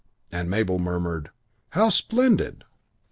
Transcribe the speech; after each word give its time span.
and 0.31 0.49
Mabel 0.49 0.79
murmured, 0.79 1.29
"How 1.73 1.89
splendid!" 1.89 2.63